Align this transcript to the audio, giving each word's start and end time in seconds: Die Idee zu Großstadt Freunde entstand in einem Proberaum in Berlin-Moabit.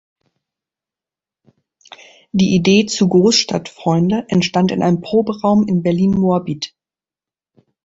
Die 2.31 2.55
Idee 2.55 2.87
zu 2.87 3.07
Großstadt 3.07 3.69
Freunde 3.69 4.25
entstand 4.29 4.71
in 4.71 4.81
einem 4.81 5.01
Proberaum 5.01 5.67
in 5.67 5.83
Berlin-Moabit. 5.83 6.73